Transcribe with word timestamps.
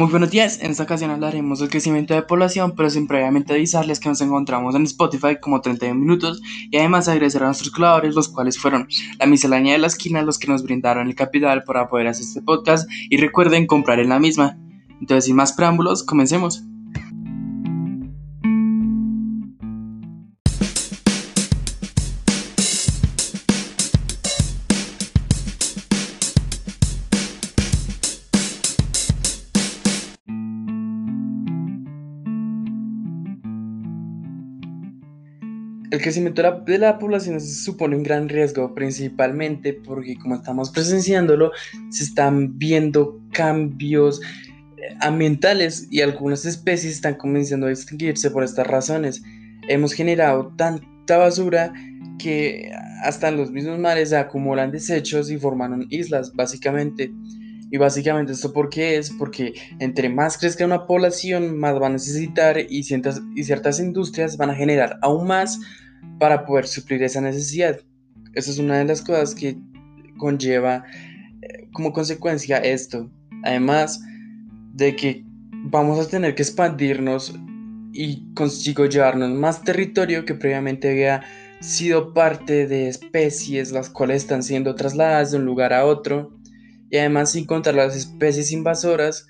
Muy 0.00 0.08
buenos 0.08 0.30
días, 0.30 0.60
en 0.62 0.70
esta 0.70 0.84
ocasión 0.84 1.10
hablaremos 1.10 1.58
del 1.58 1.68
crecimiento 1.68 2.14
de 2.14 2.22
población, 2.22 2.72
pero 2.74 2.88
sin 2.88 3.06
previamente 3.06 3.52
avisarles 3.52 4.00
que 4.00 4.08
nos 4.08 4.22
encontramos 4.22 4.74
en 4.74 4.84
Spotify 4.84 5.36
como 5.38 5.60
31 5.60 5.94
minutos 5.94 6.40
y 6.70 6.78
además 6.78 7.06
agradecer 7.06 7.42
a 7.42 7.46
nuestros 7.48 7.70
colaboradores, 7.70 8.14
los 8.14 8.30
cuales 8.30 8.58
fueron 8.58 8.88
la 9.18 9.26
miscelánea 9.26 9.74
de 9.74 9.78
la 9.78 9.88
esquina, 9.88 10.22
los 10.22 10.38
que 10.38 10.48
nos 10.48 10.62
brindaron 10.62 11.06
el 11.06 11.14
capital 11.14 11.64
para 11.64 11.90
poder 11.90 12.06
hacer 12.06 12.24
este 12.24 12.40
podcast 12.40 12.88
y 13.10 13.18
recuerden 13.18 13.66
comprar 13.66 14.00
en 14.00 14.08
la 14.08 14.18
misma. 14.18 14.56
Entonces, 15.02 15.26
sin 15.26 15.36
más 15.36 15.52
preámbulos, 15.52 16.02
comencemos. 16.02 16.64
El 35.90 36.00
crecimiento 36.00 36.42
de 36.64 36.78
la, 36.78 36.98
población 36.98 37.40
supone 37.40 37.96
un 37.96 38.04
gran 38.04 38.28
riesgo, 38.28 38.74
principalmente 38.74 39.72
porque 39.72 40.16
como 40.16 40.36
estamos 40.36 40.70
presenciándolo, 40.70 41.50
se 41.90 42.04
están 42.04 42.56
viendo 42.58 43.20
cambios 43.32 44.20
eh, 44.20 44.94
ambientales 45.00 45.88
y 45.90 46.02
algunas 46.02 46.44
especies 46.44 46.94
están 46.94 47.14
comenzando 47.14 47.66
a 47.66 47.70
extinguirse 47.70 48.30
por 48.30 48.44
estas 48.44 48.68
razones. 48.68 49.20
Hemos 49.68 49.92
generado 49.92 50.52
tanta 50.56 51.16
basura 51.16 51.72
que 52.18 52.70
hasta 53.02 53.28
en 53.28 53.38
los 53.38 53.50
mismos 53.50 53.78
mares 53.80 54.10
se 54.10 54.16
acumulan 54.16 54.70
desechos 54.70 55.28
y 55.28 55.38
forman 55.38 55.86
islas, 55.90 56.32
básicamente. 56.34 57.12
Y 57.72 57.78
básicamente 57.78 58.32
esto 58.32 58.52
por 58.52 58.68
qué 58.68 58.96
es 58.96 59.10
porque 59.10 59.54
entre 59.78 60.08
más 60.08 60.36
crezca 60.36 60.64
una 60.64 60.86
población, 60.86 61.56
más 61.56 61.80
va 61.80 61.86
a 61.86 61.90
necesitar 61.90 62.58
y 62.58 62.82
ciertas, 62.82 63.22
y 63.34 63.44
ciertas 63.44 63.78
industrias 63.78 64.36
van 64.36 64.50
a 64.50 64.54
generar 64.54 64.98
aún 65.02 65.26
más 65.28 65.60
para 66.18 66.44
poder 66.44 66.66
suplir 66.66 67.02
esa 67.02 67.20
necesidad. 67.20 67.80
Esa 68.34 68.50
es 68.50 68.58
una 68.58 68.78
de 68.78 68.84
las 68.84 69.02
cosas 69.02 69.34
que 69.34 69.58
conlleva 70.18 70.84
eh, 71.42 71.68
como 71.72 71.92
consecuencia 71.92 72.58
esto. 72.58 73.10
Además 73.42 74.02
de 74.74 74.94
que 74.94 75.24
vamos 75.64 75.98
a 75.98 76.08
tener 76.08 76.34
que 76.34 76.42
expandirnos 76.42 77.34
y 77.92 78.32
consigo 78.34 78.86
llevarnos 78.86 79.30
más 79.30 79.62
territorio 79.62 80.24
que 80.24 80.34
previamente 80.34 80.90
había 80.90 81.22
sido 81.60 82.14
parte 82.14 82.66
de 82.66 82.88
especies 82.88 83.72
las 83.72 83.90
cuales 83.90 84.22
están 84.22 84.42
siendo 84.42 84.74
trasladadas 84.74 85.32
de 85.32 85.38
un 85.38 85.44
lugar 85.44 85.72
a 85.72 85.84
otro 85.84 86.32
y 86.88 86.96
además 86.96 87.32
sin 87.32 87.46
contar 87.46 87.74
las 87.74 87.96
especies 87.96 88.52
invasoras 88.52 89.26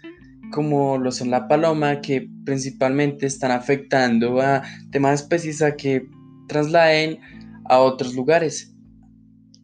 como 0.52 0.98
lo 0.98 1.10
son 1.10 1.30
la 1.30 1.48
paloma 1.48 2.00
que 2.00 2.28
principalmente 2.44 3.26
están 3.26 3.50
afectando 3.50 4.40
a 4.40 4.62
demás 4.88 5.22
especies 5.22 5.62
a 5.62 5.76
que 5.76 6.08
trasladen 6.50 7.20
a 7.66 7.78
otros 7.78 8.14
lugares. 8.14 8.74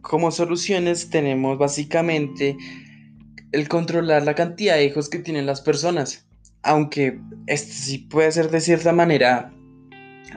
Como 0.01 0.31
soluciones 0.31 1.11
tenemos 1.11 1.59
básicamente 1.59 2.57
el 3.51 3.69
controlar 3.69 4.23
la 4.23 4.37
cantidad 4.37 4.77
de 4.77 4.85
hijos 4.85 5.09
que 5.09 5.19
tienen 5.19 5.47
las 5.47 5.61
personas, 5.61 6.29
aunque 6.63 7.21
este 7.49 7.73
sí 7.73 7.99
puede 7.99 8.31
ser 8.31 8.51
de 8.51 8.61
cierta 8.61 8.93
manera 8.93 9.53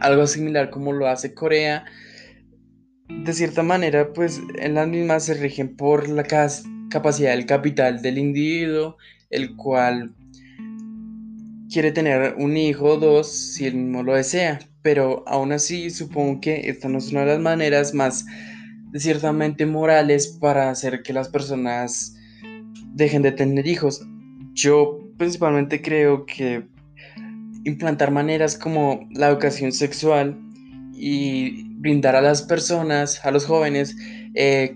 algo 0.02 0.25
similar 0.25 0.72
como 0.72 0.92
lo 0.92 1.08
hace 1.08 1.36
Corea, 1.36 1.86
de 3.08 3.33
cierta 3.33 3.61
manera 3.61 4.11
pues 4.11 4.42
en 4.58 4.73
las 4.73 4.88
mismas 4.88 5.25
se 5.25 5.36
rigen 5.36 5.75
por 5.75 6.09
la 6.09 6.23
capacidad 6.89 7.31
del 7.31 7.45
capital 7.45 8.02
del 8.02 8.17
individuo, 8.17 8.97
el 9.30 9.55
cual 9.55 10.16
quiere 11.72 11.92
tener 11.92 12.36
un 12.38 12.58
hijo 12.58 12.86
o 12.86 12.98
dos 12.98 13.32
si 13.32 13.66
él 13.66 13.92
no 13.92 14.04
lo 14.04 14.16
desea, 14.16 14.60
pero 14.82 15.23
aún 15.27 15.52
así 15.52 15.89
supongo 15.89 16.42
que 16.42 16.70
esta 16.70 16.89
no 16.89 16.98
es 16.98 17.11
una 17.11 17.21
de 17.21 17.27
las 17.27 17.39
maneras 17.39 17.93
más 17.93 18.26
ciertamente 18.95 19.66
morales 19.66 20.27
para 20.39 20.70
hacer 20.70 21.04
que 21.04 21.14
las 21.14 21.30
personas 21.30 22.16
dejen 22.93 23.21
de 23.21 23.32
tener 23.32 23.67
hijos. 23.67 24.02
Yo 24.54 24.99
principalmente 25.17 25.82
creo 25.82 26.26
que 26.26 26.67
implantar 27.66 28.11
maneras 28.11 28.58
como 28.58 29.08
la 29.11 29.30
educación 29.30 29.72
sexual 29.72 30.38
y 30.93 31.66
brindar 31.76 32.16
a 32.16 32.22
las 32.22 32.42
personas, 32.42 33.23
a 33.23 33.32
los 33.32 33.45
jóvenes, 33.45 33.95
eh, 34.33 34.76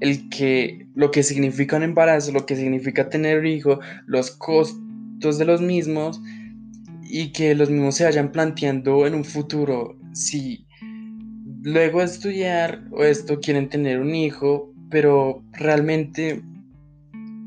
el 0.00 0.28
que 0.30 0.86
lo 0.94 1.10
que 1.10 1.22
significa 1.22 1.76
un 1.76 1.82
embarazo, 1.82 2.32
lo 2.32 2.46
que 2.46 2.56
significa 2.56 3.08
tener 3.08 3.40
un 3.40 3.46
hijo, 3.46 3.80
los 4.06 4.30
costos 4.30 5.38
de 5.38 5.44
los 5.44 5.60
mismos 5.60 6.20
y 7.10 7.32
que 7.32 7.54
los 7.54 7.70
mismos 7.70 7.96
se 7.96 8.04
vayan 8.04 8.30
planteando 8.30 9.06
en 9.06 9.14
un 9.14 9.24
futuro 9.24 9.98
si 10.12 10.66
luego 11.62 11.98
de 11.98 12.04
estudiar 12.06 12.84
o 12.92 13.04
esto 13.04 13.40
quieren 13.40 13.68
tener 13.68 14.00
un 14.00 14.14
hijo, 14.14 14.72
pero 14.90 15.42
realmente 15.52 16.42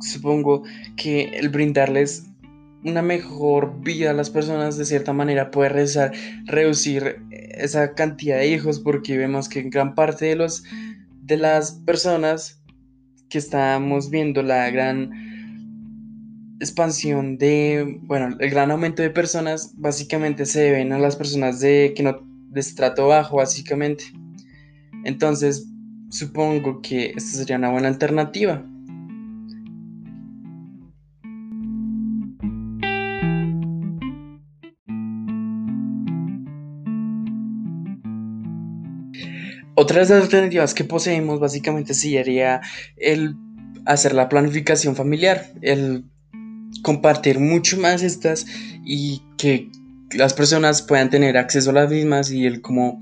supongo 0.01 0.63
que 0.97 1.29
el 1.37 1.49
brindarles 1.49 2.25
una 2.83 3.01
mejor 3.01 3.81
vida 3.81 4.11
a 4.11 4.13
las 4.13 4.29
personas 4.29 4.77
de 4.77 4.85
cierta 4.85 5.13
manera 5.13 5.51
puede 5.51 5.87
reducir 6.45 7.21
esa 7.31 7.93
cantidad 7.95 8.37
de 8.37 8.47
hijos 8.47 8.79
porque 8.79 9.17
vemos 9.17 9.47
que 9.47 9.59
en 9.59 9.69
gran 9.69 9.95
parte 9.95 10.25
de 10.25 10.35
los 10.35 10.63
de 11.21 11.37
las 11.37 11.71
personas 11.85 12.61
que 13.29 13.37
estamos 13.37 14.09
viendo 14.09 14.43
la 14.43 14.69
gran 14.69 15.32
expansión 16.63 17.37
de, 17.37 17.99
bueno, 18.03 18.35
el 18.39 18.49
gran 18.49 18.71
aumento 18.71 19.01
de 19.01 19.09
personas 19.09 19.73
básicamente 19.77 20.45
se 20.45 20.61
deben 20.61 20.93
a 20.93 20.99
las 20.99 21.15
personas 21.15 21.59
de 21.59 21.93
que 21.95 22.03
no 22.03 22.19
de 22.49 22.59
estrato 22.59 23.07
bajo 23.07 23.37
básicamente. 23.37 24.05
Entonces, 25.03 25.67
supongo 26.09 26.81
que 26.81 27.13
esta 27.15 27.37
sería 27.37 27.57
una 27.57 27.71
buena 27.71 27.87
alternativa. 27.87 28.63
Otras 39.75 40.11
alternativas 40.11 40.73
que 40.73 40.83
poseemos 40.83 41.39
básicamente 41.39 41.93
sería 41.95 42.61
el 42.95 43.35
hacer 43.85 44.13
la 44.13 44.29
planificación 44.29 44.95
familiar, 44.95 45.47
el 45.61 46.05
compartir 46.83 47.39
mucho 47.39 47.79
más 47.79 48.03
estas 48.03 48.45
y 48.85 49.23
que 49.37 49.71
las 50.11 50.35
personas 50.35 50.83
puedan 50.83 51.09
tener 51.09 51.37
acceso 51.37 51.71
a 51.71 51.73
las 51.73 51.89
mismas 51.89 52.29
y 52.29 52.45
el 52.45 52.61
como 52.61 53.01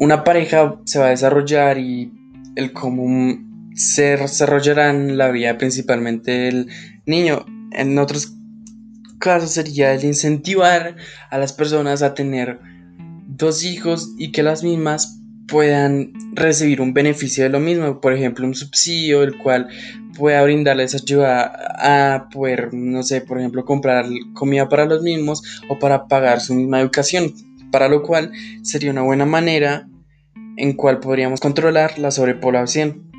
una 0.00 0.24
pareja 0.24 0.80
se 0.84 0.98
va 0.98 1.06
a 1.06 1.10
desarrollar 1.10 1.78
y 1.78 2.12
el 2.56 2.72
cómo 2.72 3.38
se 3.74 4.16
desarrollarán 4.16 5.16
la 5.16 5.30
vida 5.30 5.56
principalmente 5.58 6.32
del 6.32 6.68
niño. 7.04 7.46
En 7.70 7.98
otros 7.98 8.34
casos 9.18 9.52
sería 9.52 9.94
el 9.94 10.04
incentivar 10.04 10.96
a 11.30 11.38
las 11.38 11.52
personas 11.52 12.02
a 12.02 12.14
tener 12.14 12.58
dos 13.28 13.64
hijos 13.64 14.14
y 14.18 14.32
que 14.32 14.42
las 14.42 14.64
mismas 14.64 15.20
puedan 15.46 16.12
recibir 16.36 16.80
un 16.80 16.94
beneficio 16.94 17.44
de 17.44 17.50
lo 17.50 17.60
mismo, 17.60 18.00
por 18.00 18.12
ejemplo, 18.12 18.46
un 18.46 18.54
subsidio, 18.54 19.22
el 19.22 19.38
cual 19.38 19.68
pueda 20.16 20.42
brindarles 20.42 20.94
ayuda 20.94 21.52
a 21.78 22.28
poder, 22.28 22.72
no 22.72 23.02
sé, 23.02 23.20
por 23.20 23.38
ejemplo, 23.38 23.64
comprar 23.64 24.06
comida 24.34 24.68
para 24.68 24.84
los 24.84 25.02
mismos 25.02 25.42
o 25.68 25.78
para 25.78 26.06
pagar 26.06 26.40
su 26.40 26.54
misma 26.54 26.80
educación, 26.80 27.34
para 27.70 27.88
lo 27.88 28.02
cual 28.02 28.32
sería 28.62 28.90
una 28.90 29.02
buena 29.02 29.26
manera 29.26 29.88
en 30.56 30.72
cual 30.72 31.00
podríamos 31.00 31.40
controlar 31.40 31.98
la 31.98 32.10
sobrepoblación. 32.10 33.10